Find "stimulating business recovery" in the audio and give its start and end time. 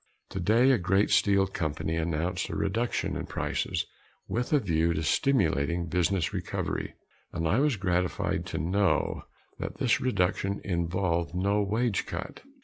5.03-6.95